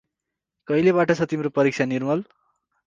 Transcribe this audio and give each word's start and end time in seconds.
कहिले 0.67 0.91
बाट 0.91 1.13
छ 1.13 1.29
तिम्रो 1.29 1.53
परीक्षा 1.53 1.85
निर्मल? 1.87 2.29